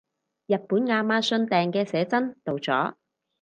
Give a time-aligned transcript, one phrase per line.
[0.47, 2.95] 日本亞馬遜訂嘅寫真到咗